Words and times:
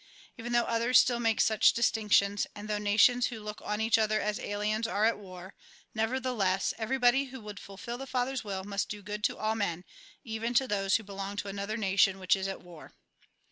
Even 0.35 0.51
though 0.51 0.63
others 0.63 0.97
still 0.97 1.19
make 1.19 1.39
such 1.39 1.73
distinctions, 1.73 2.47
and 2.55 2.67
though 2.67 2.79
nations 2.79 3.27
who 3.27 3.39
look 3.39 3.61
on 3.61 3.79
each 3.79 3.99
other 3.99 4.19
as 4.19 4.39
aliens 4.39 4.87
are 4.87 5.05
at 5.05 5.19
war, 5.19 5.53
nevertheless, 5.93 6.73
everybody 6.79 7.25
who 7.25 7.39
would 7.39 7.59
fulfil 7.59 7.99
the 7.99 8.07
Father's 8.07 8.43
will 8.43 8.63
must 8.63 8.89
do 8.89 9.03
good 9.03 9.23
to 9.23 9.37
all 9.37 9.53
men, 9.53 9.85
even 10.23 10.55
to 10.55 10.67
those 10.67 10.95
who 10.95 11.03
belong 11.03 11.35
to 11.37 11.49
another 11.49 11.77
nation 11.77 12.17
which 12.17 12.35
is 12.35 12.47
at 12.47 12.63
war. 12.63 12.93